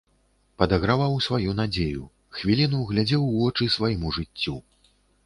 [0.59, 2.05] Падаграваў сваю надзею,
[2.37, 4.57] хвіліну глядзеў у вочы свайму жыццю.